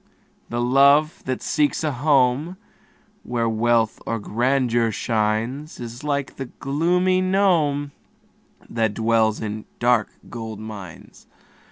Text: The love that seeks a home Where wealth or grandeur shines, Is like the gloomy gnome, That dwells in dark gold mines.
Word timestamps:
The 0.49 0.61
love 0.63 1.21
that 1.25 1.43
seeks 1.43 1.83
a 1.83 1.91
home 1.91 2.57
Where 3.21 3.47
wealth 3.47 4.01
or 4.07 4.17
grandeur 4.17 4.91
shines, 4.91 5.79
Is 5.79 6.03
like 6.03 6.37
the 6.37 6.45
gloomy 6.47 7.21
gnome, 7.21 7.91
That 8.67 8.95
dwells 8.95 9.41
in 9.41 9.65
dark 9.79 10.09
gold 10.27 10.59
mines. 10.59 11.27